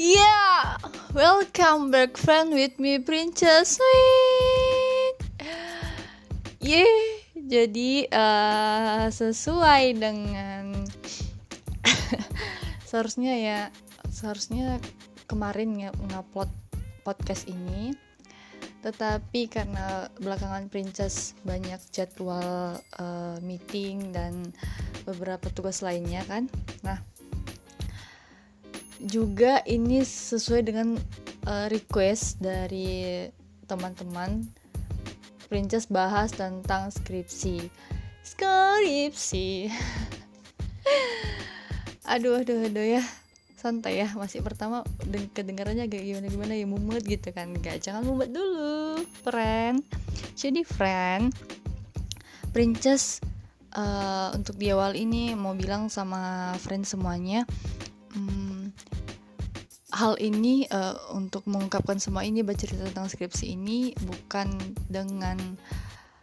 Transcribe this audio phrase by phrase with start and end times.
[0.00, 0.80] Yeah,
[1.12, 5.16] welcome back friend with me Princess Sweet.
[6.56, 10.88] Yeah, jadi uh, sesuai dengan
[12.88, 13.60] seharusnya ya
[14.08, 14.80] seharusnya
[15.28, 16.48] kemarin ya ngupload
[17.04, 17.92] podcast ini
[18.80, 24.48] tetapi karena belakangan Princess banyak jadwal uh, meeting dan
[25.04, 26.48] beberapa tugas lainnya kan
[26.80, 27.04] nah
[29.04, 31.00] juga ini sesuai dengan
[31.48, 33.28] uh, request dari
[33.64, 34.44] teman-teman
[35.50, 37.66] Princess bahas tentang skripsi.
[38.22, 39.66] Skripsi.
[42.10, 43.02] Aduh aduh aduh ya.
[43.54, 44.82] Santai ya masih pertama
[45.34, 47.54] kedengarannya agak gimana gimana ya mumet gitu kan.
[47.58, 49.86] Gak jangan mumet dulu friend.
[50.34, 51.30] Jadi friend
[52.50, 53.22] Princess
[53.74, 57.46] uh, untuk di awal ini mau bilang sama friend semuanya
[60.00, 64.48] hal ini uh, untuk mengungkapkan semua ini bercerita tentang skripsi ini bukan
[64.88, 65.36] dengan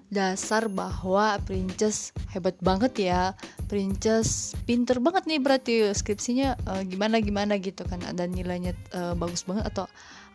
[0.10, 3.38] dasar bahwa Princess hebat banget ya.
[3.70, 8.02] Princess pinter banget nih berarti skripsinya uh, gimana gimana gitu kan.
[8.02, 9.86] Ada nilainya uh, bagus banget atau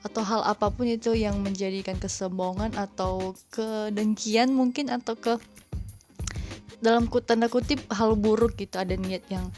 [0.02, 5.38] atau hal apa pun itu yang menjadikan kesombongan atau kedengkian mungkin atau ke
[6.82, 8.78] dalam tanda kutip hal buruk gitu.
[8.78, 9.50] Ada niat yang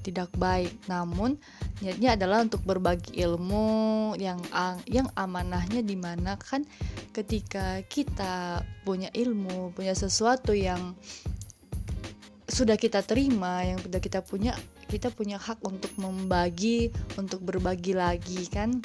[0.00, 0.70] tidak baik.
[0.86, 1.34] Namun
[1.82, 4.38] niatnya adalah untuk berbagi ilmu yang
[4.86, 6.62] yang amanahnya di mana kan
[7.10, 10.94] ketika kita punya ilmu punya sesuatu yang
[12.50, 14.54] sudah kita terima yang sudah kita punya
[14.90, 18.78] kita punya hak untuk membagi untuk berbagi lagi kan.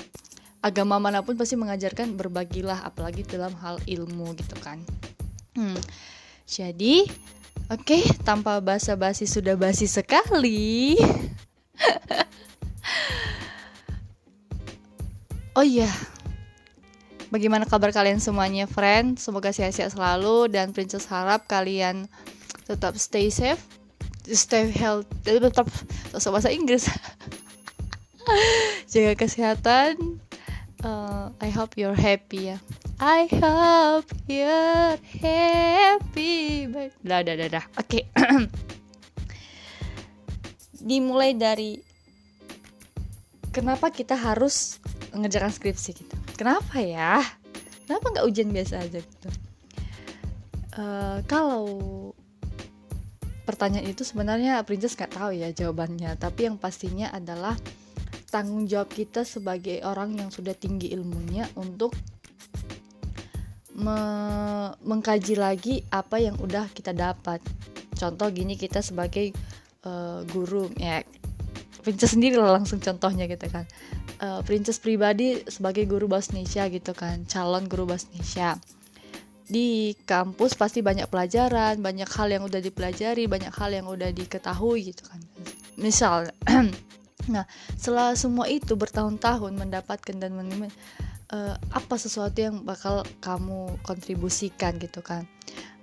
[0.65, 4.81] Agama mana pun pasti mengajarkan berbagilah apalagi dalam hal ilmu gitu kan.
[5.55, 5.79] Hmm.
[6.43, 7.07] jadi
[7.65, 10.93] Oke, tanpa basa-basi sudah basi sekali.
[15.57, 15.89] oh iya,
[17.33, 19.17] bagaimana kabar kalian semuanya, friend?
[19.17, 22.05] Semoga sehat-sehat selalu dan Princess harap kalian
[22.69, 23.65] tetap stay safe,
[24.29, 25.65] stay healthy, tetap
[26.13, 26.85] sosok bahasa Inggris.
[28.93, 30.21] Jaga kesehatan.
[30.85, 32.61] Uh, I hope you're happy ya.
[32.95, 36.63] I hope you're happy.
[37.03, 37.65] Dah, dah, dah, dah.
[37.75, 38.07] Oke.
[40.79, 41.75] Dimulai dari
[43.51, 44.79] kenapa kita harus
[45.11, 46.15] ngerjakan skripsi gitu.
[46.39, 47.19] Kenapa ya?
[47.83, 49.29] Kenapa nggak ujian biasa aja gitu?
[50.79, 51.67] Uh, kalau
[53.43, 57.59] pertanyaan itu sebenarnya Princess nggak tahu ya jawabannya, tapi yang pastinya adalah
[58.31, 61.91] tanggung jawab kita sebagai orang yang sudah tinggi ilmunya untuk
[63.75, 63.99] me
[64.87, 67.43] mengkaji lagi apa yang udah kita dapat.
[67.95, 69.35] Contoh gini kita sebagai
[69.83, 71.03] uh, guru ya
[71.83, 73.67] princess sendiri lah langsung contohnya gitu kan.
[74.23, 78.55] Uh, princess pribadi sebagai guru bahasa Indonesia gitu kan calon guru bahasa Indonesia.
[79.45, 84.95] Di kampus pasti banyak pelajaran banyak hal yang udah dipelajari banyak hal yang udah diketahui
[84.95, 85.19] gitu kan.
[85.75, 86.31] Misal
[87.33, 87.43] nah
[87.75, 90.71] setelah semua itu bertahun-tahun mendapatkan dan menemukan
[91.31, 95.25] uh, apa sesuatu yang bakal kamu kontribusikan gitu kan?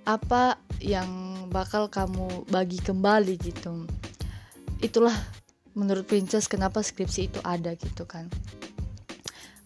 [0.03, 1.07] Apa yang
[1.49, 3.87] bakal kamu bagi kembali gitu?
[4.83, 5.15] Itulah
[5.73, 8.27] menurut Princess kenapa skripsi itu ada gitu kan.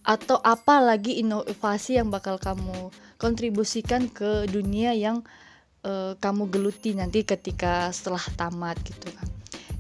[0.08, 5.26] Atau apa lagi inovasi yang bakal kamu kontribusikan ke dunia yang
[5.84, 9.37] uh, kamu geluti nanti ketika setelah tamat gitu kan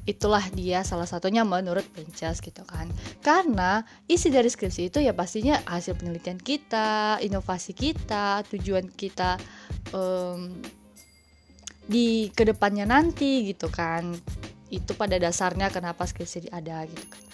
[0.08, 2.88] itulah dia salah satunya menurut Princess gitu kan.
[3.20, 9.36] Karena isi dari skripsi itu ya pastinya hasil penelitian kita inovasi kita tujuan kita
[9.92, 10.56] um,
[11.88, 14.16] di ke depannya nanti gitu kan.
[14.72, 17.27] Itu pada dasarnya kenapa skripsi ada gitu kan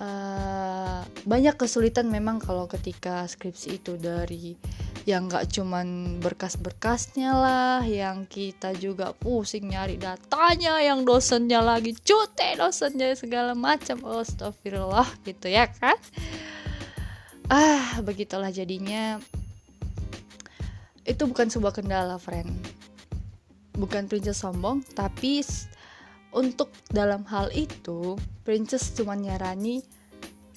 [0.00, 4.56] uh, banyak kesulitan memang kalau ketika skripsi itu dari
[5.04, 12.56] yang gak cuman berkas-berkasnya lah yang kita juga pusing nyari datanya yang dosennya lagi cuti
[12.56, 14.00] dosennya segala macam.
[14.00, 16.00] Oh astagfirullah gitu ya kan?
[17.52, 19.20] Ah begitulah jadinya.
[21.04, 22.48] Itu bukan sebuah kendala friend.
[23.76, 25.44] Bukan princess sombong tapi
[26.34, 29.80] untuk dalam hal itu princess cuma nyarani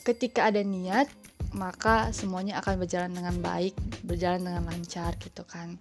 [0.02, 1.08] ketika ada niat
[1.56, 5.80] maka semuanya akan berjalan dengan baik, berjalan dengan lancar gitu kan.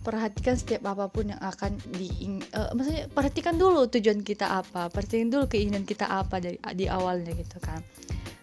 [0.00, 2.08] Perhatikan setiap apa pun yang akan di
[2.56, 7.36] uh, maksudnya perhatikan dulu tujuan kita apa, perhatikan dulu keinginan kita apa dari di awalnya
[7.36, 7.84] gitu kan.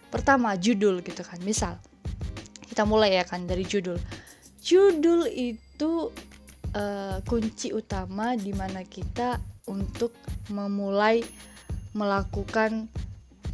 [0.08, 1.42] Pertama, judul gitu kan.
[1.42, 1.76] Misal
[2.70, 3.98] kita mulai ya kan dari judul.
[4.62, 6.14] Judul itu
[6.78, 10.16] uh, kunci utama di mana kita untuk
[10.48, 11.22] memulai
[11.92, 12.88] melakukan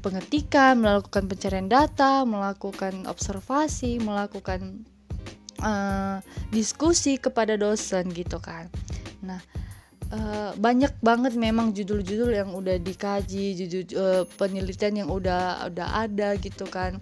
[0.05, 4.85] pengetikan, melakukan pencarian data, melakukan observasi, melakukan
[5.65, 6.21] uh,
[6.53, 8.69] diskusi kepada dosen gitu kan.
[9.25, 9.41] Nah,
[10.13, 16.37] uh, banyak banget memang judul-judul yang udah dikaji, judul uh, penelitian yang udah udah ada
[16.37, 17.01] gitu kan.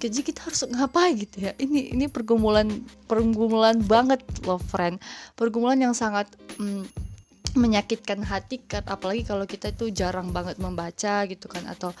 [0.00, 1.52] Jadi kita harus ngapain gitu ya?
[1.60, 2.70] Ini ini pergumulan
[3.04, 4.96] pergumulan banget loh friend.
[5.36, 7.09] Pergumulan yang sangat mm,
[7.56, 11.94] menyakitkan hati kan apalagi kalau kita itu jarang banget membaca gitu kan atau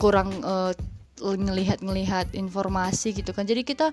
[0.00, 0.72] kurang uh,
[1.20, 3.44] ngelihat-ngelihat informasi gitu kan.
[3.44, 3.92] Jadi kita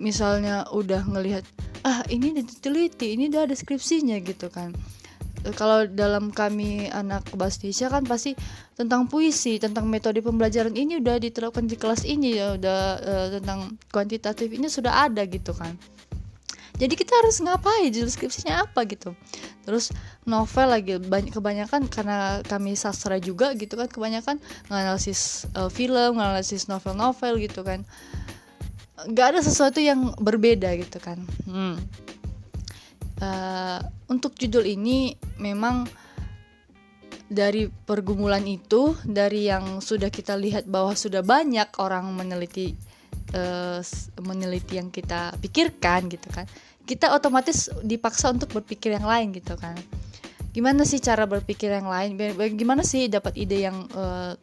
[0.00, 1.44] misalnya udah ngelihat
[1.84, 4.72] ah ini diteliti ini udah deskripsinya gitu kan
[5.56, 8.36] kalau dalam kami anak bahasa kan pasti
[8.76, 13.76] tentang puisi tentang metode pembelajaran ini udah diterapkan di kelas ini ya udah uh, tentang
[13.88, 15.76] kuantitatif ini sudah ada gitu kan
[16.80, 17.92] jadi kita harus ngapain?
[17.92, 19.12] Deskripsinya apa gitu?
[19.68, 19.92] Terus
[20.24, 24.40] novel lagi banyak kebanyakan karena kami sastra juga gitu kan kebanyakan
[24.72, 27.84] nganalisis uh, film nganalisis novel-novel gitu kan.
[29.04, 31.20] Nggak ada sesuatu yang berbeda gitu kan.
[31.44, 31.76] Hmm.
[33.20, 35.84] uh, untuk judul ini memang
[37.30, 42.74] dari pergumulan itu dari yang sudah kita lihat bahwa sudah banyak orang meneliti
[43.38, 43.78] uh,
[44.18, 46.50] meneliti yang kita pikirkan gitu kan
[46.90, 49.78] kita otomatis dipaksa untuk berpikir yang lain gitu kan.
[50.50, 52.18] Gimana sih cara berpikir yang lain?
[52.58, 54.34] Gimana sih dapat ide yang uh,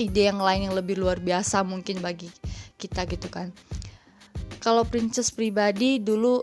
[0.00, 2.32] ide yang lain yang lebih luar biasa mungkin bagi
[2.80, 3.52] kita gitu kan?
[4.64, 6.40] Kalau princess pribadi dulu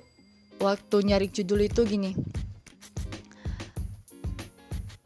[0.61, 2.13] waktu nyari judul itu gini.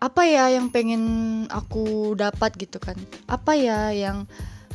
[0.03, 1.03] Apa ya yang pengen
[1.47, 2.99] aku dapat gitu kan?
[3.31, 4.27] Apa ya yang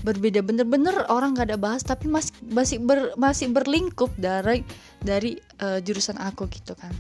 [0.03, 0.45] berbeda.
[0.45, 4.63] Bener-bener orang gak ada bahas tapi masih masih ber, masih berlingkup dari
[5.03, 6.93] dari uh, jurusan aku gitu kan.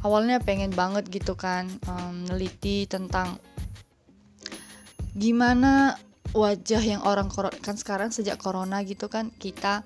[0.00, 3.36] Awalnya pengen banget gitu kan um, neliti tentang
[5.12, 5.98] gimana
[6.32, 7.26] wajah yang orang
[7.60, 9.82] kan sekarang sejak corona gitu kan kita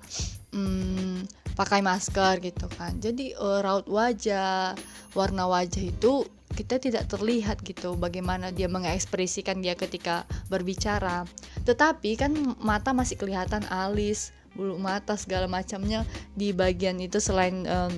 [0.53, 2.99] hmm, pakai masker gitu kan.
[2.99, 4.75] Jadi uh, raut wajah
[5.15, 11.27] warna wajah itu kita tidak terlihat gitu bagaimana dia mengekspresikan dia ketika berbicara.
[11.63, 12.31] Tetapi kan
[12.61, 17.91] mata masih kelihatan alis bulu mata segala macamnya di bagian itu selain um,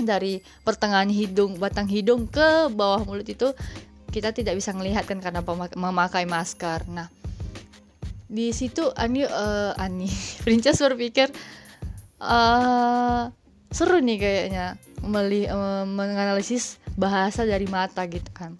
[0.00, 3.52] dari pertengahan hidung batang hidung ke bawah mulut itu
[4.08, 5.44] kita tidak bisa melihat kan karena
[5.76, 6.88] memakai masker.
[6.88, 7.12] Nah
[8.24, 10.08] di situ Ani uh, Ani
[10.44, 11.28] Princess berpikir
[12.22, 13.30] uh,
[13.74, 18.54] seru nih kayaknya meli uh, menganalisis bahasa dari mata gitu kan.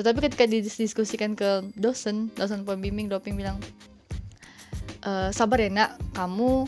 [0.00, 3.60] Tetapi ketika didiskusikan ke dosen dosen pembimbing doping bilang
[5.04, 5.90] e, sabar ya nak.
[6.16, 6.64] Kamu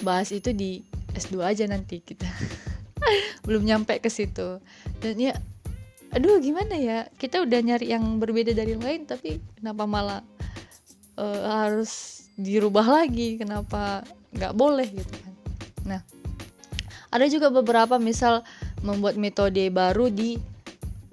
[0.00, 0.80] bahas itu di
[1.12, 2.26] S2 aja nanti kita
[3.46, 4.58] belum nyampe ke situ.
[4.98, 5.36] Dan ya
[6.10, 7.06] aduh gimana ya?
[7.20, 10.20] Kita udah nyari yang berbeda dari yang lain tapi kenapa malah
[11.20, 13.36] uh, harus dirubah lagi?
[13.36, 14.02] Kenapa
[14.32, 14.88] nggak boleh?
[14.88, 15.29] Gitu kan
[15.90, 16.02] nah
[17.10, 18.46] ada juga beberapa misal
[18.86, 20.38] membuat metode baru di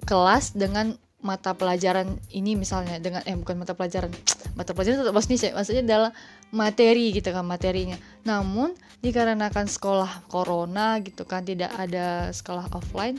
[0.06, 4.14] kelas dengan mata pelajaran ini misalnya dengan eh bukan mata pelajaran
[4.58, 6.10] mata pelajaran tetap sih maksudnya adalah
[6.54, 7.98] materi gitu kan materinya.
[8.22, 13.18] Namun dikarenakan sekolah corona gitu kan tidak ada sekolah offline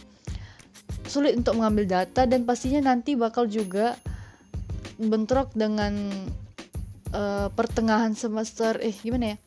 [1.07, 3.95] sulit untuk mengambil data dan pastinya nanti bakal juga
[4.99, 6.11] bentrok dengan
[7.15, 9.37] uh, pertengahan semester eh gimana ya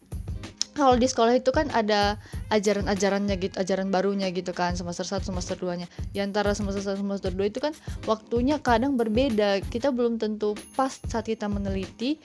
[0.73, 2.17] kalau di sekolah itu kan ada
[2.49, 7.01] ajaran-ajarannya gitu, ajaran barunya gitu kan semester 1 semester 2 nya Di antara semester 1
[7.01, 7.77] semester 2 itu kan
[8.09, 9.61] waktunya kadang berbeda.
[9.69, 12.17] Kita belum tentu pas saat kita meneliti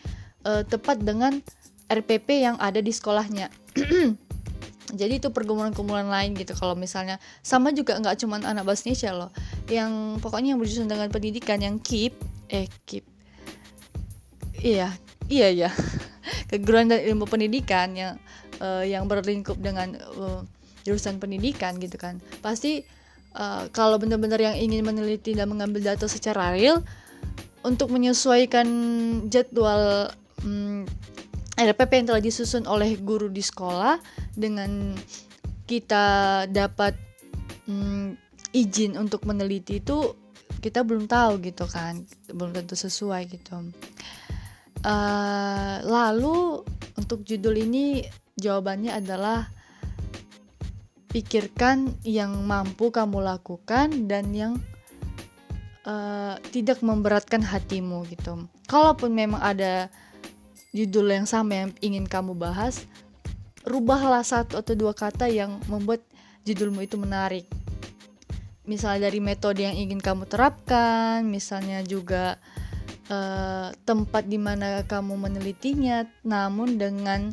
[0.47, 1.43] uh, tepat dengan
[1.91, 3.51] RPP yang ada di sekolahnya.
[4.99, 6.55] Jadi itu pergumulan-pergumulan lain gitu.
[6.55, 9.31] Kalau misalnya sama juga nggak cuma anak bahasa Indonesia loh.
[9.67, 12.15] Yang pokoknya yang berjurusan dengan pendidikan yang KIP
[12.47, 13.03] eh KIP.
[14.57, 14.89] Iya,
[15.29, 15.69] iya ya
[16.51, 18.15] keguruan dan ilmu pendidikan yang
[18.59, 20.41] uh, yang berlingkup dengan uh,
[20.87, 22.23] jurusan pendidikan gitu kan.
[22.39, 22.83] Pasti
[23.35, 26.79] uh, kalau benar-benar yang ingin meneliti dan mengambil data secara real
[27.67, 28.67] untuk menyesuaikan
[29.27, 30.07] jadwal
[30.45, 31.07] um, mm,
[31.57, 33.97] RPP yang telah disusun oleh guru di sekolah
[34.37, 34.93] dengan
[35.67, 36.95] kita dapat
[37.67, 38.15] um,
[38.55, 40.15] izin untuk meneliti itu
[40.63, 42.05] kita belum tahu gitu kan.
[42.31, 43.73] Belum tentu sesuai gitu
[44.85, 46.61] Uh, lalu
[46.97, 48.05] untuk judul ini
[48.37, 49.49] jawabannya adalah
[51.09, 54.53] pikirkan yang mampu kamu lakukan dan yang
[55.87, 58.45] uh, tidak memberatkan hatimu gitu.
[58.67, 59.89] Kalaupun memang ada
[60.75, 62.85] judul yang sama yang ingin kamu bahas,
[63.63, 66.03] rubahlah satu atau dua kata yang membuat
[66.43, 67.47] judulmu itu menarik.
[68.67, 72.35] Misalnya dari metode yang ingin kamu terapkan, misalnya juga
[73.09, 77.31] uh, tempat di mana kamu menelitinya namun dengan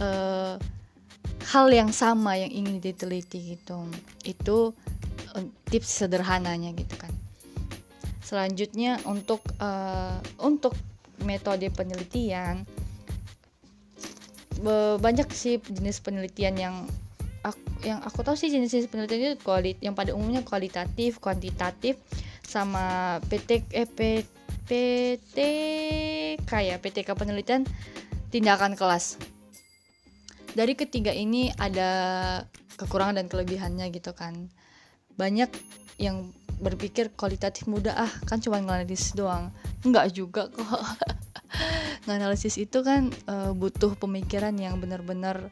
[0.00, 0.58] uh,
[1.46, 3.86] hal yang sama yang ingin diteliti gitu.
[4.26, 4.74] Itu
[5.34, 7.12] uh, tips sederhananya gitu kan.
[8.22, 10.74] Selanjutnya untuk uh, untuk
[11.22, 12.66] metode penelitian
[14.96, 16.74] banyak sih jenis penelitian yang
[17.44, 22.00] aku, yang aku tahu sih jenis-jenis penelitian itu kualit yang pada umumnya kualitatif, kuantitatif
[22.42, 24.00] sama PT eh, PT
[26.46, 27.62] kayak PTK penelitian
[28.30, 29.16] tindakan kelas.
[30.56, 31.90] Dari ketiga ini ada
[32.80, 34.48] kekurangan dan kelebihannya gitu kan.
[35.16, 35.48] Banyak
[35.96, 39.52] yang berpikir kualitatif mudah ah kan cuma nganalisis doang.
[39.84, 40.82] Enggak juga kok.
[42.06, 45.50] nganalisis itu kan uh, butuh pemikiran yang benar-benar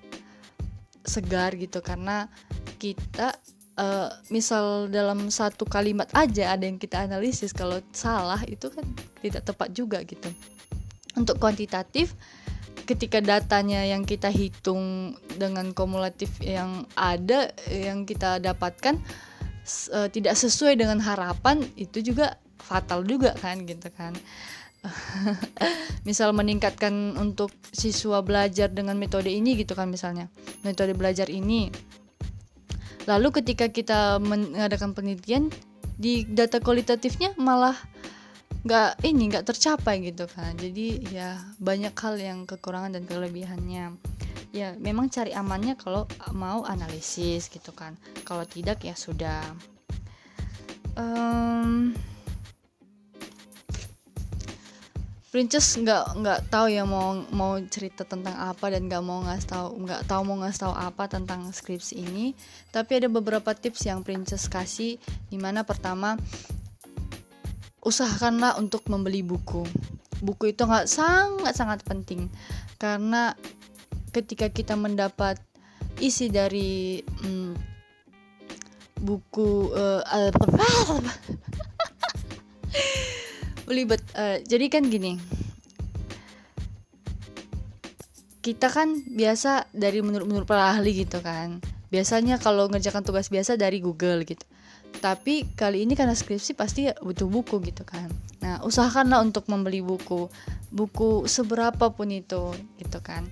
[1.04, 2.32] segar gitu karena
[2.80, 3.36] kita
[3.78, 8.84] uh, misal dalam satu kalimat aja ada yang kita analisis kalau salah itu kan
[9.22, 10.30] tidak tepat juga gitu.
[11.14, 12.14] Untuk kuantitatif
[12.84, 19.00] ketika datanya yang kita hitung dengan kumulatif yang ada yang kita dapatkan
[19.94, 24.12] uh, tidak sesuai dengan harapan itu juga fatal juga kan gitu kan.
[26.08, 30.28] Misal meningkatkan untuk siswa belajar dengan metode ini gitu kan misalnya.
[30.60, 31.72] Metode belajar ini
[33.04, 35.52] lalu ketika kita mengadakan penelitian
[35.94, 37.76] di data kualitatifnya malah
[38.64, 41.28] nggak ini nggak tercapai gitu kan jadi ya
[41.60, 43.92] banyak hal yang kekurangan dan kelebihannya.
[44.54, 47.98] Ya memang cari amannya kalau mau analisis gitu kan.
[48.22, 49.42] Kalau tidak ya sudah.
[50.94, 51.90] Um,
[55.34, 59.82] Princess nggak nggak tahu ya mau mau cerita tentang apa dan nggak mau ngasih tahu
[59.82, 62.38] nggak tahu mau ngasih tahu apa tentang skripsi ini.
[62.70, 66.14] Tapi ada beberapa tips yang Princess kasih di mana pertama
[67.82, 69.66] usahakanlah untuk membeli buku.
[70.22, 72.30] Buku itu nggak sangat sangat penting.
[72.78, 73.34] Karena
[74.14, 75.42] ketika kita mendapat
[75.98, 77.58] isi dari hmm,
[79.02, 79.98] buku uh,
[83.64, 85.18] belibet uh, jadi kan gini.
[88.44, 91.64] Kita kan biasa dari menurut menurut para ahli gitu kan.
[91.88, 94.44] Biasanya kalau ngerjakan tugas biasa dari Google gitu.
[95.00, 98.12] Tapi kali ini karena skripsi pasti butuh buku gitu kan.
[98.44, 100.28] Nah usahakanlah untuk membeli buku.
[100.68, 103.24] Buku seberapa pun itu gitu kan.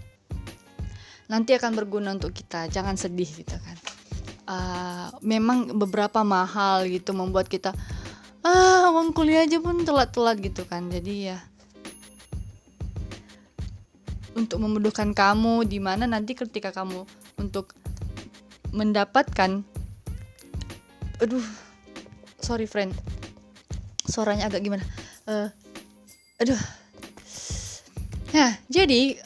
[1.28, 2.72] Nanti akan berguna untuk kita.
[2.72, 3.76] Jangan sedih gitu kan.
[4.42, 7.76] Uh, memang beberapa mahal gitu membuat kita
[8.42, 10.90] ah uang kuliah aja pun telat-telat gitu kan.
[10.90, 11.38] Jadi ya
[14.32, 17.04] untuk memudahkan kamu di mana nanti ketika kamu
[17.36, 17.76] untuk
[18.72, 19.60] mendapatkan
[21.20, 21.44] aduh
[22.40, 22.96] sorry friend
[24.08, 24.84] suaranya agak gimana?
[25.28, 25.48] Uh,
[26.40, 26.58] aduh.
[28.32, 29.20] Nah jadi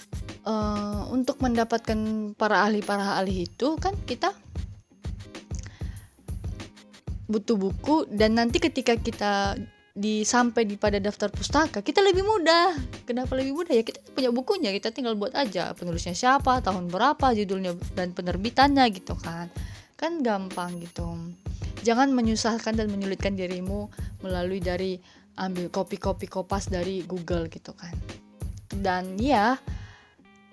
[0.44, 1.96] uh, untuk mendapatkan
[2.34, 4.34] para ahli para ahli itu kan kita
[7.26, 9.58] butuh buku dan nanti ketika kita
[9.96, 12.76] di sampai di pada daftar pustaka kita lebih mudah.
[13.08, 13.72] Kenapa lebih mudah?
[13.72, 15.72] Ya kita punya bukunya kita tinggal buat aja.
[15.72, 19.48] Penulisnya siapa tahun berapa judulnya dan penerbitannya gitu kan.
[19.96, 21.16] Kan gampang gitu.
[21.80, 23.88] Jangan menyusahkan dan menyulitkan dirimu
[24.20, 25.00] melalui dari
[25.40, 27.96] ambil kopi-kopi kopas dari Google gitu kan.
[28.68, 29.56] Dan ya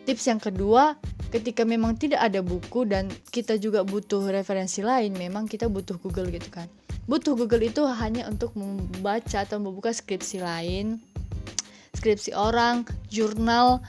[0.03, 0.99] tips yang kedua
[1.31, 6.29] ketika memang tidak ada buku dan kita juga butuh referensi lain memang kita butuh Google
[6.29, 6.69] gitu kan.
[7.03, 11.03] Butuh Google itu hanya untuk membaca atau membuka skripsi lain
[12.03, 13.79] skripsi orang jurnal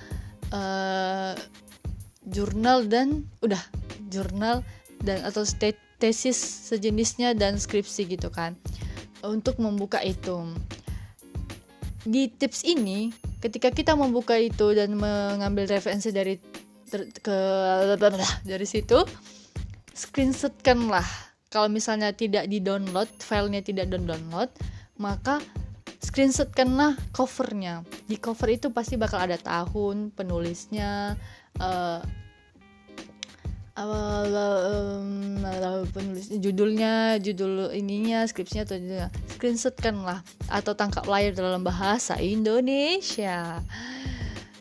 [0.54, 1.34] uh,
[2.30, 3.58] jurnal dan udah
[4.06, 4.62] jurnal
[5.02, 5.42] dan atau
[5.98, 6.38] tesis
[6.70, 8.54] sejenisnya dan skripsi gitu kan.
[9.26, 10.46] Untuk membuka itu.
[12.06, 13.10] Di tips ini
[13.44, 16.40] ketika kita membuka itu dan mengambil referensi dari
[16.88, 17.36] ter, ke
[18.48, 19.04] dari situ
[19.92, 21.04] screenshotkanlah.
[21.52, 24.48] Kalau misalnya tidak di download filenya tidak di download
[24.96, 25.44] maka
[26.00, 27.84] screenshotkanlah covernya.
[28.08, 31.20] Di cover itu pasti bakal ada tahun penulisnya
[31.60, 32.23] um,
[35.90, 43.58] penulis judulnya judul ininya skripsinya atau judulnya screenshotkanlah atau tangkap layar dalam bahasa Indonesia.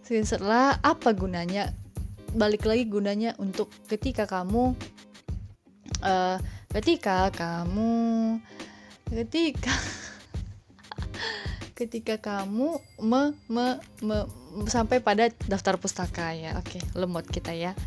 [0.01, 1.70] Screenshotlah apa gunanya
[2.34, 4.74] balik lagi gunanya untuk ketika kamu
[6.01, 6.41] uh,
[6.74, 8.41] ketika kamu
[9.13, 9.77] ketika
[11.77, 14.25] ketika kamu me, me, me,
[14.65, 16.58] sampai pada daftar pustaka ya.
[16.58, 17.77] Oke lemot kita ya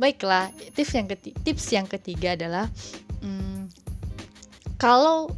[0.00, 2.66] baiklah tips yang ketiga tips yang ketiga adalah
[3.20, 3.68] hmm,
[4.80, 5.30] kalau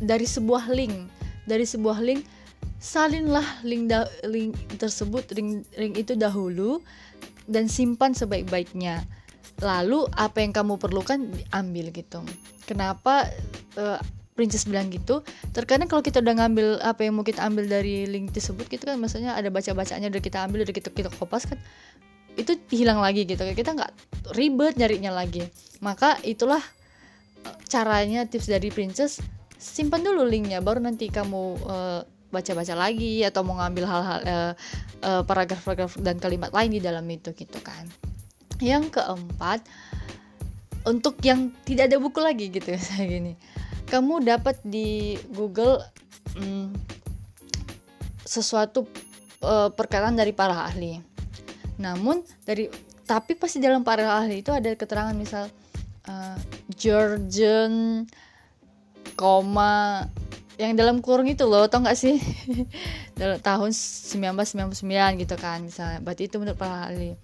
[0.00, 1.08] dari sebuah link
[1.46, 2.24] dari sebuah link
[2.80, 6.80] salinlah link da link tersebut link link itu dahulu
[7.50, 9.02] dan simpan sebaik-baiknya.
[9.60, 12.24] Lalu apa yang kamu perlukan ambil gitu.
[12.64, 13.28] Kenapa
[13.76, 14.00] uh,
[14.38, 15.20] Princess bilang gitu?
[15.52, 18.96] Terkadang kalau kita udah ngambil apa yang mau kita ambil dari link tersebut gitu kan
[18.96, 21.60] maksudnya ada baca bacanya udah kita ambil udah kita kita kopas kan
[22.38, 23.42] itu hilang lagi gitu.
[23.42, 23.92] Kita nggak
[24.36, 25.46] ribet nyarinya lagi.
[25.82, 26.62] Maka itulah
[27.46, 29.18] eh, caranya tips dari Princess
[29.60, 32.00] simpan dulu linknya baru nanti kamu uh,
[32.32, 34.52] baca-baca lagi atau mau ngambil hal-hal uh,
[35.04, 37.84] uh, paragraf-paragraf dan kalimat lain di dalam itu gitu kan.
[38.56, 39.60] Yang keempat
[40.88, 43.36] untuk yang tidak ada buku lagi gitu saya gini.
[43.92, 45.84] Kamu dapat di Google
[46.40, 46.72] hmm,
[48.24, 48.88] sesuatu
[49.44, 51.09] uh, perkataan dari para ahli
[51.80, 52.68] namun dari
[53.08, 55.50] tapi pasti dalam para ahli itu ada keterangan misal
[56.06, 56.36] uh,
[56.76, 58.04] Georgian
[59.18, 60.06] koma
[60.60, 62.20] yang dalam kurung itu loh tau gak sih?
[63.20, 66.04] Dalam tahun 1999 gitu kan misalnya.
[66.04, 67.16] Berarti itu menurut para ahli.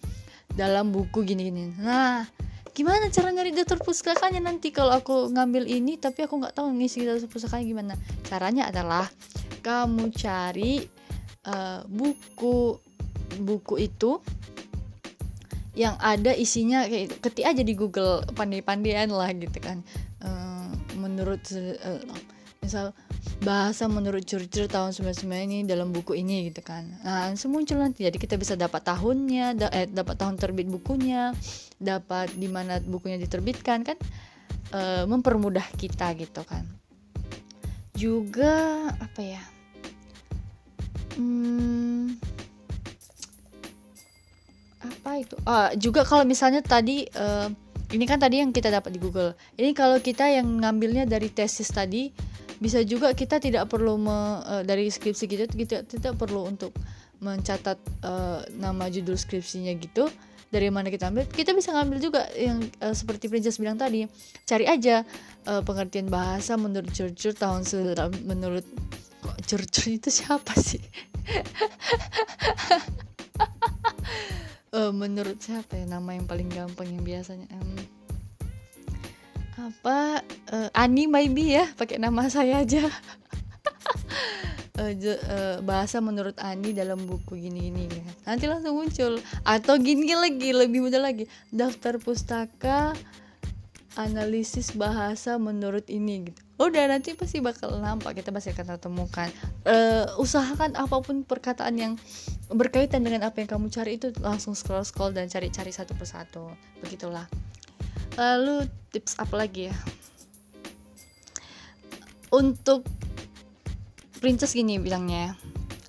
[0.57, 1.77] Dalam buku gini-gini.
[1.77, 2.25] Nah
[2.73, 7.05] gimana cara nyari daftar pustakanya nanti kalau aku ngambil ini tapi aku nggak tahu ngisi
[7.05, 7.95] daftar pustakanya gimana?
[8.25, 9.05] Caranya adalah
[9.61, 10.89] kamu cari
[11.45, 12.81] uh, buku
[13.43, 14.23] buku itu
[15.77, 19.85] yang ada isinya kayak ketik aja di Google pandai-pandaian lah gitu kan.
[20.25, 22.01] Uh, menurut uh,
[22.65, 22.97] misal
[23.45, 26.89] bahasa menurut curcur tahun 99 ini dalam buku ini gitu kan.
[27.05, 28.09] Nah semuncul nanti.
[28.09, 31.37] Jadi kita bisa dapat tahunnya da eh, dapat tahun terbit bukunya
[31.77, 33.99] dapat di mana bukunya diterbitkan kan.
[34.73, 36.65] E, mempermudah kita gitu kan.
[37.93, 39.43] Juga apa ya?
[41.17, 42.19] Hmm,
[44.87, 45.35] apa itu?
[45.45, 47.51] Oh, juga kalau misalnya tadi uh,
[47.93, 49.35] ini kan tadi yang kita dapat di Google.
[49.55, 52.11] Ini kalau kita yang ngambilnya dari tesis tadi
[52.57, 56.73] bisa juga kita tidak perlu me, uh, dari skripsi gitu kita tidak perlu untuk
[57.21, 60.09] mencatat uh, nama judul skripsinya gitu.
[60.47, 64.07] Dari mana kita ambil kita bisa ngambil juga yang uh, seperti Princess bilang tadi.
[64.47, 65.03] Cari aja
[65.47, 67.67] uh, pengertian bahasa menurut Churchill tahun
[68.25, 68.67] menurut
[69.27, 70.83] kok Churchill itu siapa sih
[74.77, 77.49] uh, menurut siapa ya nama yang paling gampang yang biasanya?
[77.57, 77.77] Um,
[79.57, 80.21] apa
[80.53, 82.85] uh, Ani maybe ya pakai nama saya aja.
[84.77, 88.05] Uh, uh, bahasa menurut Ani dalam buku gini-gini ya.
[88.29, 89.17] nanti langsung muncul.
[89.41, 91.25] Atau gini lagi lebih mudah lagi.
[91.49, 92.93] Daftar pustaka
[93.97, 99.29] analisis bahasa menurut ini gitu udah nanti pasti bakal nampak kita pasti akan temukan
[99.69, 101.93] uh, usahakan apa pun perkataan yang
[102.49, 106.49] berkaitan dengan apa yang kamu cari itu langsung scroll scroll dan cari-cari satu persatu.
[106.81, 107.29] Begitulah.
[108.17, 109.77] Lalu tips apa lagi ya?
[112.33, 112.89] Untuk
[114.25, 115.33] princess gini bilangnya ya.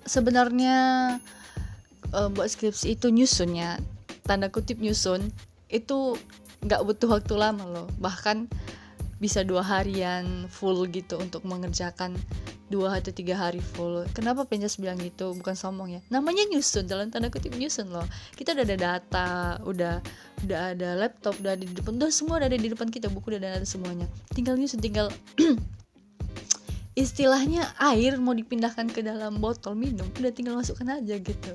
[0.04, 0.76] sebenarnya
[2.12, 3.80] uh, buat skripsi itu nyusun ya.
[4.28, 5.32] Tanda kutip nyusun.
[5.72, 6.20] Itu
[6.60, 7.88] nggak butuh waktu lama loh.
[7.96, 8.50] Bahkan
[9.18, 12.14] bisa dua harian full gitu untuk mengerjakan
[12.70, 14.06] dua atau tiga hari full.
[14.14, 15.34] Kenapa Penjas bilang gitu?
[15.34, 16.00] Bukan sombong ya.
[16.12, 18.04] Namanya nyusun dalam tanda kutip nyusun loh.
[18.38, 19.28] Kita udah ada data
[19.64, 19.94] udah
[20.46, 23.34] udah ada laptop udah ada di depan udah semua udah ada di depan kita buku
[23.34, 24.06] udah ada semuanya.
[24.36, 25.10] Tinggal nyusun tinggal
[27.02, 31.52] istilahnya air mau dipindahkan ke dalam botol minum udah tinggal masukkan aja gitu.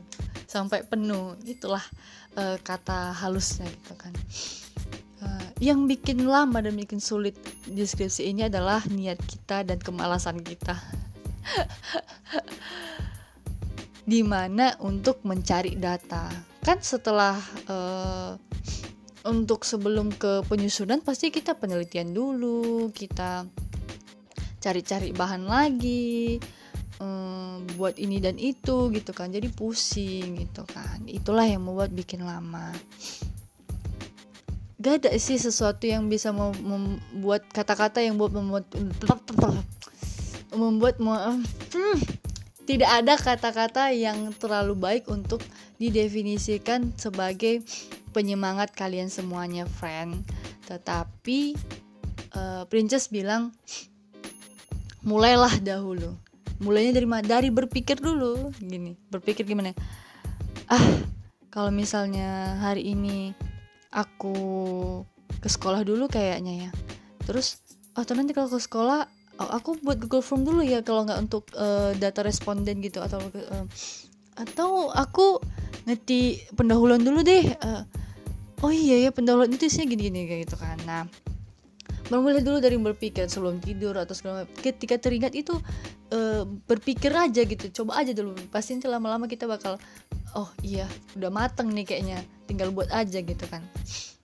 [0.49, 1.81] Sampai penuh itulah
[2.35, 4.13] uh, kata halusnya gitu kan
[5.23, 7.39] uh, yang bikin lama dan bikin sulit
[7.71, 10.75] deskripsi ini adalah niat kita dan kemalasan kita.
[14.11, 16.27] Di mana untuk mencari data.
[16.59, 17.39] Kan setelah
[17.71, 18.35] uh,
[19.23, 23.47] untuk sebelum ke penyusunan pasti kita penelitian dulu kita
[24.59, 26.39] cari-cari bahan lagi
[26.99, 29.31] um, buat ini dan itu gitu kan.
[29.31, 31.07] Jadi pusing gitu kan.
[31.07, 32.75] Itulah yang membuat bikin lama
[34.83, 38.67] gak ada sih sesuatu yang bisa membuat kata-kata yang buat membuat
[40.51, 41.97] membuat hmm,
[42.67, 45.39] tidak ada kata-kata yang terlalu baik untuk
[45.79, 47.63] didefinisikan sebagai
[48.11, 50.27] penyemangat kalian semuanya friend.
[50.67, 51.55] Tetapi
[52.35, 53.55] uh, Princess bilang
[54.99, 56.11] mulailah dahulu.
[56.59, 58.51] Mulainya dari dari berpikir dulu.
[58.59, 59.71] Gini berpikir gimana
[60.71, 60.85] ah
[61.51, 63.35] kalau misalnya hari ini
[63.93, 64.35] aku
[65.39, 66.71] ke sekolah dulu kayaknya ya.
[67.23, 67.61] Terus
[67.93, 69.05] atau nanti kalau ke sekolah
[69.37, 73.21] oh, aku buat Google Form dulu ya kalau nggak untuk uh, data responden gitu atau
[73.21, 73.65] uh,
[74.33, 75.37] atau aku
[75.85, 77.85] ngerti pendahuluan dulu deh uh,
[78.65, 80.77] oh iya ya pendahuluan itu sih gini-gini kayak gitu kan.
[80.89, 81.05] Nah
[82.11, 85.55] mulai dulu dari berpikir sebelum tidur atau segala ketika teringat itu
[86.13, 89.79] uh, berpikir aja gitu coba aja dulu pasti lama-lama kita bakal
[90.33, 90.85] oh iya
[91.17, 92.19] udah mateng nih kayaknya.
[92.49, 93.63] Tinggal buat aja gitu kan.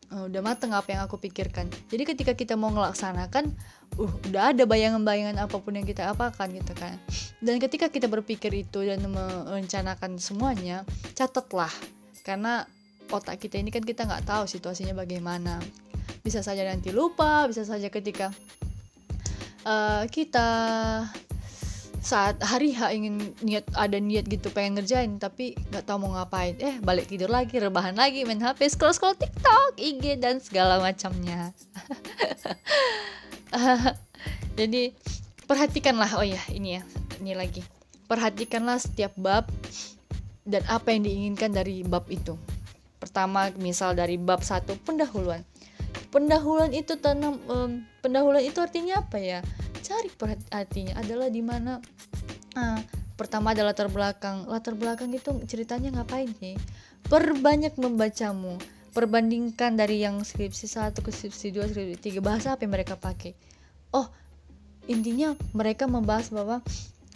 [0.10, 1.70] Uh, udah mateng apa yang aku pikirkan.
[1.94, 3.54] Jadi ketika kita mau ngelaksanakan
[4.02, 6.98] uh udah ada bayangan-bayangan apa pun yang kita apakan gitu kan.
[7.40, 10.82] Dan ketika kita berpikir itu dan merencanakan semuanya
[11.14, 11.72] catatlah.
[12.26, 12.66] Karena
[13.10, 15.62] otak kita ini kan kita nggak tahu situasinya bagaimana.
[16.26, 18.34] Bisa saja nanti lupa bisa saja ketika
[19.66, 20.50] uh, kita
[22.00, 26.56] saat hari H ingin niat ada niat gitu pengen ngerjain tapi nggak tahu mau ngapain.
[26.60, 31.52] Eh balik tidur lagi rebahan lagi main HP scroll scroll TikTok IG dan segala macamnya.
[34.60, 34.96] Jadi
[35.44, 36.82] perhatikanlah oh ya ini ya
[37.20, 37.62] ini lagi.
[38.08, 39.46] Perhatikanlah setiap bab
[40.48, 42.40] dan apa yang diinginkan dari bab itu.
[42.98, 45.44] Pertama misal dari bab satu pendahuluan.
[46.10, 49.40] Pendahuluan itu tanam um, pendahuluan itu artinya apa ya
[49.80, 50.10] cari
[50.54, 51.80] artinya adalah di mana?
[52.54, 52.80] Uh,
[53.16, 54.46] pertama adalah latar belakang.
[54.48, 56.60] Latar belakang itu ceritanya ngapain nih
[57.08, 58.60] perbanyak membacamu.
[58.90, 63.38] Perbandingkan dari yang skripsi satu ke skripsi dua skripsi tiga bahasa apa yang mereka pakai?
[63.94, 64.10] Oh
[64.90, 66.66] intinya mereka membahas bahwa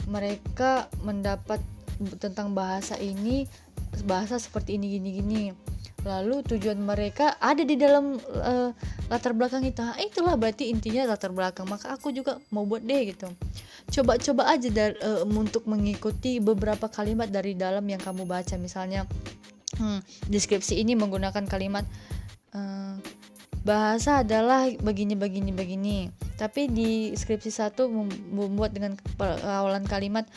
[0.05, 1.57] mereka mendapat
[2.21, 3.49] tentang bahasa ini
[4.01, 5.43] bahasa seperti ini gini gini.
[6.03, 8.75] Lalu tujuan mereka ada di dalam uh,
[9.07, 9.79] latar belakang itu.
[9.79, 11.63] Nah, itulah berarti intinya latar belakang.
[11.63, 13.31] Maka aku juga mau buat deh gitu.
[13.87, 18.59] Coba-coba aja dar, uh, untuk mengikuti beberapa kalimat dari dalam yang kamu baca.
[18.59, 19.07] Misalnya
[19.79, 21.87] hmm, deskripsi ini menggunakan kalimat
[22.51, 22.99] uh,
[23.63, 25.97] bahasa adalah begini begini begini.
[26.35, 28.99] Tapi di skripsi satu membuat dengan
[29.47, 30.27] awalan kalimat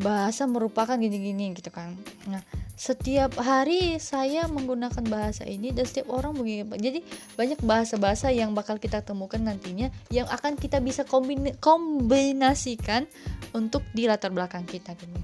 [0.00, 1.96] bahasa merupakan gini-gini gitu kan.
[2.28, 2.40] Nah
[2.72, 7.00] setiap hari saya menggunakan bahasa ini dan setiap orang begini jadi
[7.36, 13.06] banyak bahasa-bahasa yang bakal kita temukan nantinya yang akan kita bisa kombin kombinasikan
[13.52, 15.20] untuk di latar belakang kita gitu.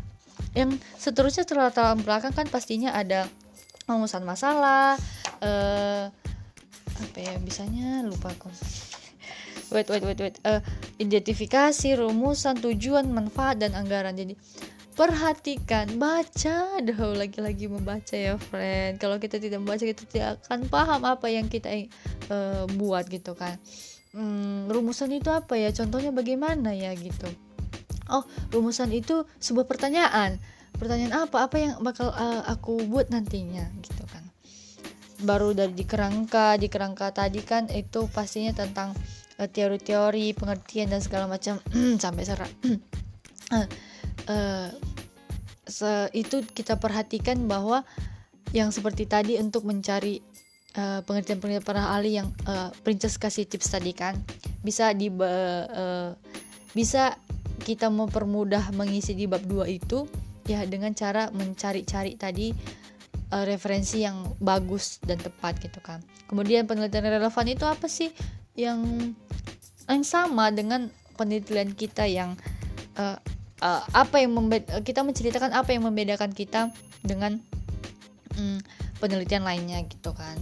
[0.52, 3.26] Yang seterusnya latar belakang kan pastinya ada
[3.88, 5.00] rumusan masalah
[5.40, 6.12] eh
[6.98, 8.50] apa ya bisanya lupa kok
[9.70, 10.36] wait wait wait wait.
[10.44, 10.60] Uh,
[11.00, 14.16] identifikasi rumusan tujuan manfaat dan anggaran.
[14.16, 14.34] Jadi
[14.98, 16.82] perhatikan baca.
[16.82, 18.98] Dah lagi-lagi membaca ya friend.
[18.98, 21.70] Kalau kita tidak membaca kita tidak akan paham apa yang kita
[22.34, 23.54] uh, buat gitu kan.
[24.10, 25.70] Hmm, rumusan itu apa ya?
[25.70, 27.30] Contohnya bagaimana ya gitu.
[28.10, 30.42] Oh rumusan itu sebuah pertanyaan.
[30.74, 31.46] Pertanyaan apa?
[31.46, 34.26] Apa yang bakal uh, aku buat nantinya gitu kan.
[35.22, 38.94] Baru dari di kerangka di kerangka tadi kan itu pastinya tentang
[39.46, 41.62] teori-teori pengertian dan segala macam.
[42.02, 42.50] Sampai serat
[44.26, 47.86] uh, itu kita perhatikan bahwa
[48.56, 50.18] yang seperti tadi untuk mencari
[50.74, 54.16] uh, pengertian-pengertian para ahli yang uh, Princess kasih tips tadi kan.
[54.64, 56.12] Bisa di uh,
[56.72, 57.16] bisa
[57.62, 60.08] kita mempermudah mengisi di bab 2 itu
[60.48, 62.48] ya dengan cara mencari-cari tadi
[63.32, 66.00] uh, referensi yang bagus dan tepat gitu kan.
[66.28, 68.12] Kemudian penelitian relevan itu apa sih
[68.58, 68.82] yang
[69.86, 72.34] yang sama dengan penelitian kita yang
[72.98, 73.16] uh,
[73.62, 74.34] uh, apa yang
[74.82, 76.74] kita menceritakan apa yang membedakan kita
[77.06, 77.38] dengan
[78.34, 78.58] um,
[78.98, 80.34] penelitian lainnya gitu kan.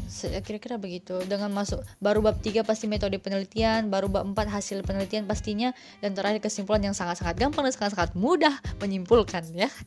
[0.42, 1.20] Kira-kira begitu.
[1.29, 6.16] Dengan masuk baru bab 3 pasti metode penelitian baru bab 4 hasil penelitian pastinya dan
[6.16, 9.68] terakhir kesimpulan yang sangat-sangat gampang dan sangat-sangat mudah menyimpulkan ya.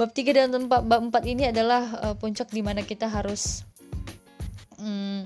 [0.00, 3.68] Bab 3 dan 4 bab 4 ini adalah uh, puncak di mana kita harus
[4.80, 5.21] um,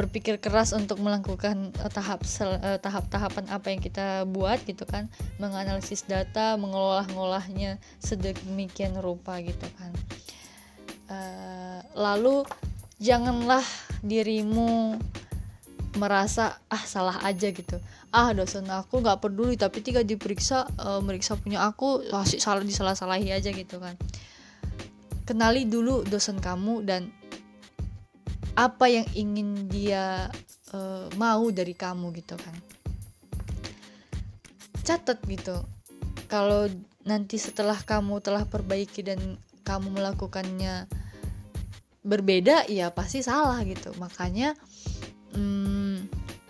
[0.00, 5.12] berpikir keras untuk melakukan uh, tahap uh, tahap-tahapan apa yang kita buat gitu kan.
[5.36, 9.92] Menganalisis data mengolah-ngolahnya sedemikian rupa gitu kan.
[11.10, 12.48] Uh, lalu
[12.96, 13.64] janganlah
[14.00, 14.96] dirimu
[15.98, 17.76] merasa ah salah aja gitu.
[18.08, 23.34] Ah dosen aku nggak peduli tapi tiga diperiksa uh, meriksa punya aku masih salah disalah-salahi
[23.34, 23.98] aja gitu kan.
[25.28, 27.10] Kenali dulu dosen kamu dan
[28.58, 30.30] apa yang ingin dia
[30.74, 32.56] uh, mau dari kamu gitu kan.
[34.82, 35.62] Catat gitu
[36.30, 36.70] kalau
[37.02, 40.86] nanti setelah kamu telah perbaiki dan kamu melakukannya
[42.06, 43.94] berbeda ya pasti salah gitu.
[43.98, 44.54] Makanya
[45.34, 46.06] hmm,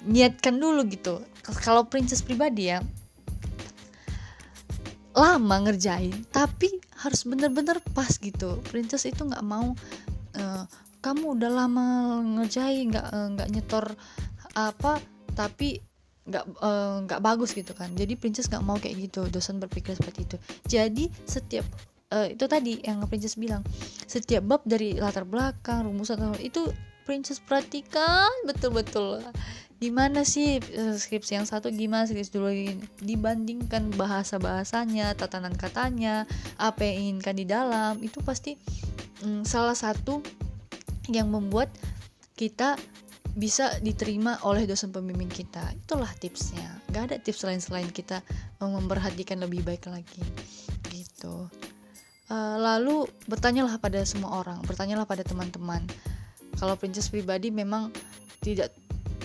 [0.08, 1.24] niatkan dulu gitu.
[1.64, 2.80] Kalau princess pribadi ya
[5.10, 8.60] lama ngerjain tapi harus bener-bener pas gitu.
[8.70, 9.74] Princess itu nggak mau
[10.38, 10.64] uh,
[11.00, 11.86] kamu udah lama
[12.40, 13.86] ngerjain nggak eh, nggak nyetor
[14.56, 15.00] apa
[15.32, 15.80] tapi
[16.28, 17.90] nggak eh, nggak bagus gitu kan.
[17.96, 20.36] Jadi princess nggak mau kayak gitu dosen berpikir seperti itu.
[20.68, 21.64] Jadi setiap
[22.14, 23.62] uh, itu tadi yang princess bilang
[24.04, 26.68] setiap bab dari latar belakang rumusan itu
[27.06, 29.24] princess perhatikan betul-betul.
[29.80, 30.60] Gimana sih
[31.00, 32.52] skripsi yang satu gimana skripsi dulu
[33.00, 36.28] dibandingkan bahasa bahasanya tatanan katanya
[36.60, 38.60] apa yang inginkan di dalam itu pasti
[39.24, 40.20] um, salah satu
[41.10, 41.68] yang membuat
[42.38, 42.78] kita
[43.34, 45.62] bisa diterima oleh dosen pembimbing kita.
[45.86, 46.66] Itulah tipsnya.
[46.90, 48.22] Gak ada tips lain selain kita
[48.58, 50.24] memperhatikan lebih baik lagi.
[50.90, 51.46] Gitu.
[52.30, 54.58] Uh, lalu bertanyalah pada semua orang.
[54.66, 55.82] Bertanyalah pada teman-teman.
[56.58, 57.94] Kalau princess pribadi memang
[58.42, 58.74] tidak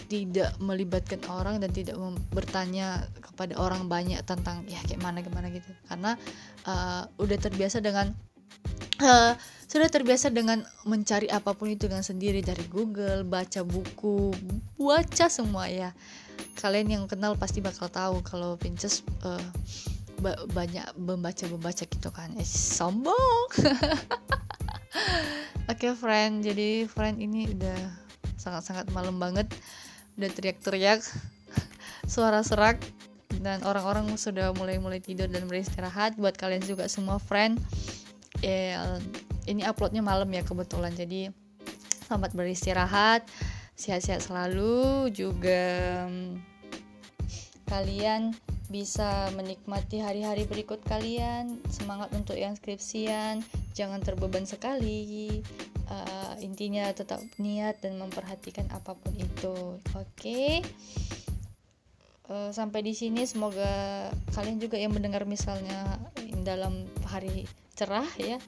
[0.05, 1.97] tidak melibatkan orang dan tidak
[2.29, 5.69] bertanya kepada orang banyak tentang ya kayak mana gimana gitu.
[5.89, 6.13] Karena
[6.69, 8.13] uh, udah terbiasa dengan
[9.01, 9.33] uh,
[9.65, 14.31] sudah terbiasa dengan mencari apa pun itu dengan sendiri dari Google baca buku
[14.79, 15.91] baca semua ya.
[16.55, 19.41] Kalian yang kenal pasti bakal tahu kalau Pinterest uh,
[20.23, 22.31] ba banyak membaca membaca gitu kan.
[22.39, 23.47] Eh sombong.
[25.65, 26.45] Oke okay, friend.
[26.45, 27.79] Jadi friend ini udah
[28.39, 29.49] sangat-sangat malam banget.
[30.15, 31.03] Udah teriak-teriak
[32.13, 32.79] suara serak
[33.43, 36.15] dan orang-orang sudah mulai-mulai tidur dan beristirahat.
[36.15, 37.59] Buat kalian juga semua friend
[38.43, 38.99] eh,
[39.45, 40.91] ini uploadnya malam ya kebetulan.
[40.95, 41.29] Jadi
[42.09, 43.23] selamat beristirahat
[43.75, 45.11] sehat-sehat selalu.
[45.11, 45.63] Juga
[46.07, 46.39] um,
[47.67, 48.33] kalian
[48.71, 51.61] bisa menikmati hari-hari berikut kalian.
[51.69, 53.45] Semangat untuk yang skripsian.
[53.77, 55.43] Jangan terbeban sekali.
[55.85, 59.77] Uh, intinya tetap niat dan memperhatikan apa pun itu.
[59.93, 60.09] Oke?
[60.17, 60.53] Okay?
[62.29, 63.21] uh, eh, sampai di sini.
[63.29, 66.01] Semoga kalian juga yang mendengar misalnya
[66.41, 67.45] dalam hari
[67.75, 68.39] cerah ya.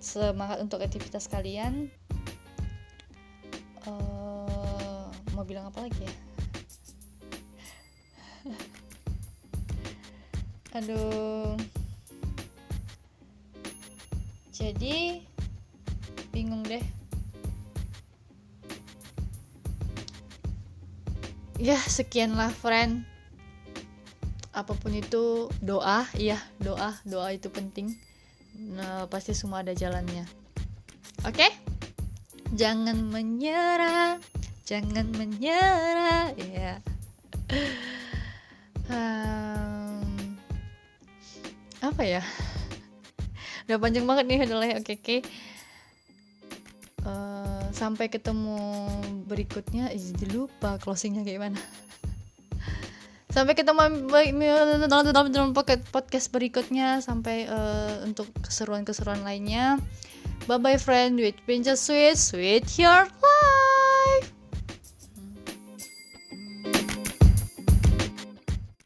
[0.00, 1.92] Semangat untuk aktivitas kalian.
[3.84, 5.04] Uh,
[5.36, 6.14] mau bilang apa lagi ya?
[10.80, 11.60] Aduh.
[14.56, 15.20] Jadi
[16.32, 16.80] bingung deh.
[21.60, 23.04] Ya sekianlah friend
[24.50, 27.94] apa pun itu doa iya doa doa itu penting.
[28.60, 30.26] Nah, pasti semua ada jalannya.
[31.22, 31.46] Oke?
[31.46, 31.50] Okay?
[32.50, 34.18] jangan menyerah
[34.66, 36.82] jangan menyerah ya
[38.90, 40.34] um,
[41.78, 42.22] apa ya?
[43.70, 44.98] Udah panjang banget nih adalah oke oke.
[44.98, 45.20] Okay
[47.80, 48.60] sampai ketemu
[49.24, 49.88] berikutnya.
[49.96, 51.60] Jadi lupa closingnya kayak mana
[53.30, 53.80] sampai ketemu
[55.30, 57.02] dalam podcast berikutnya.
[57.02, 59.78] Sampai uh, untuk keseruan-keseruan lainnya.
[60.46, 62.18] Bye bye friend with Princess Sweet.
[62.18, 64.29] Sweet your life